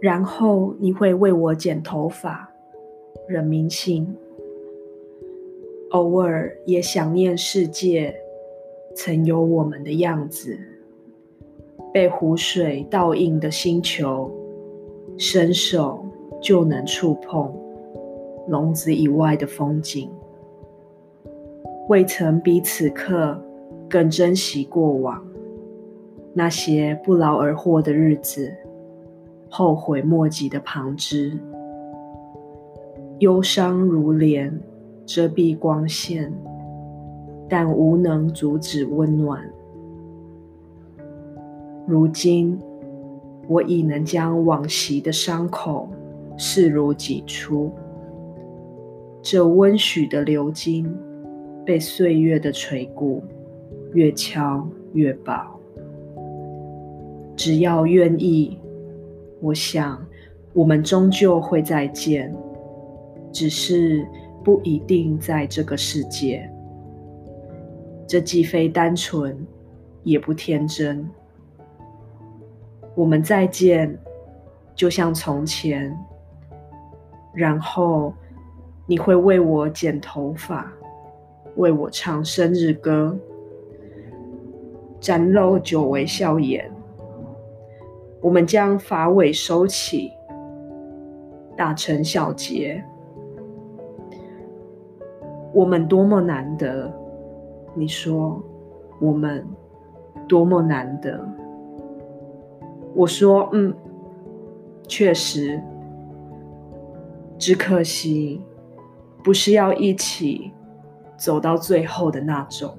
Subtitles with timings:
[0.00, 2.52] 然后你会为我剪头发，
[3.26, 4.14] 人民信。
[5.90, 8.14] 偶尔也想念世界
[8.94, 10.58] 曾有我们的样子，
[11.92, 14.30] 被湖水倒映的星球，
[15.16, 16.04] 伸手
[16.42, 17.54] 就能触碰
[18.48, 20.10] 笼子以外的风景。
[21.88, 23.40] 未曾比此刻
[23.88, 25.24] 更珍惜过往
[26.32, 28.52] 那些不劳而获的日子。
[29.56, 31.38] 后悔莫及的旁支，
[33.20, 34.60] 忧伤如帘
[35.06, 36.32] 遮蔽光线，
[37.48, 39.48] 但无能阻止温暖。
[41.86, 42.58] 如今，
[43.46, 45.88] 我已能将往昔的伤口
[46.36, 47.70] 视如己出。
[49.22, 50.92] 这温煦的流金，
[51.64, 53.22] 被岁月的锤鼓
[53.92, 55.46] 越敲越薄。
[57.36, 58.58] 只要愿意。
[59.44, 60.02] 我想，
[60.54, 62.34] 我们终究会再见，
[63.30, 64.08] 只是
[64.42, 66.50] 不一定在这个世界。
[68.06, 69.46] 这既非单纯，
[70.02, 71.06] 也不天真。
[72.94, 73.94] 我们再见，
[74.74, 75.94] 就像从前。
[77.34, 78.14] 然后，
[78.86, 80.72] 你会为我剪头发，
[81.56, 83.14] 为我唱生日歌，
[84.98, 86.70] 展露久违笑颜。
[88.24, 90.10] 我们将发尾收起，
[91.54, 92.82] 打成小结。
[95.52, 96.90] 我们多么难得！
[97.74, 98.42] 你说，
[98.98, 99.46] 我们
[100.26, 101.22] 多么难得！
[102.94, 103.74] 我说，嗯，
[104.88, 105.62] 确实。
[107.36, 108.40] 只可惜，
[109.22, 110.50] 不是要一起
[111.18, 112.74] 走到最后的那种。